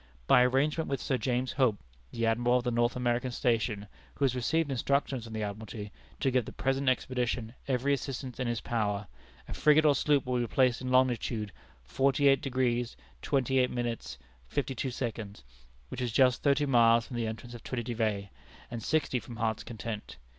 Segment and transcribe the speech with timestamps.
[0.25, 1.77] By arrangement with Sir James Hope,
[2.09, 3.85] the admiral of the North American station,
[4.15, 8.47] who has received instructions from the Admiralty to give the present expedition every assistance in
[8.47, 9.05] his power,
[9.47, 11.51] a frigate or sloop will be placed in longitude
[11.87, 14.17] 48°, 25',
[14.47, 15.33] 52",
[15.89, 18.31] which is just thirty miles from the entrance of Trinity Bay,
[18.71, 20.17] and sixty from Heart's Content.